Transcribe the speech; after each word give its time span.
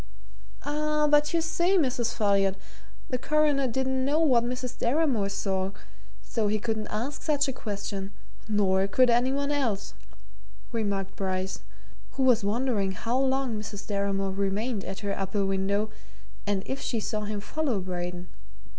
"Ah, 0.63 1.07
but 1.07 1.31
you 1.31 1.41
see, 1.41 1.77
Mrs. 1.77 2.11
Folliot, 2.15 2.55
the 3.11 3.19
Coroner 3.19 3.67
didn't 3.67 4.03
know 4.03 4.19
what 4.19 4.43
Mrs. 4.43 4.75
Deramore 4.79 5.29
saw, 5.29 5.73
so 6.23 6.47
he 6.47 6.57
couldn't 6.57 6.87
ask 6.87 7.21
such 7.21 7.47
a 7.47 7.53
question, 7.53 8.11
nor 8.47 8.87
could 8.87 9.11
any 9.11 9.31
one 9.31 9.51
else," 9.51 9.93
remarked 10.71 11.15
Bryce, 11.15 11.59
who 12.13 12.23
was 12.23 12.43
wondering 12.43 12.93
how 12.93 13.15
long 13.19 13.59
Mrs. 13.59 13.85
Deramore 13.85 14.31
remained 14.35 14.83
at 14.85 15.01
her 15.01 15.15
upper 15.15 15.45
window 15.45 15.91
and 16.47 16.63
if 16.65 16.81
she 16.81 16.99
saw 16.99 17.21
him 17.25 17.39
follow 17.39 17.79
Braden. 17.79 18.27